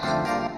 Yeah. 0.00 0.48